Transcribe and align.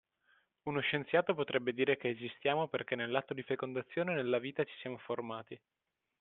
Uno 0.63 0.79
scienziato 0.79 1.35
potrebbe 1.35 1.73
dire 1.75 1.95
che 1.95 2.09
esistiamo 2.09 2.67
perché 2.67 2.95
nell'atto 2.95 3.35
di 3.35 3.43
fecondazione 3.43 4.15
nella 4.15 4.39
vita 4.39 4.63
ci 4.63 4.73
siamo 4.81 4.97
formati. 4.97 5.61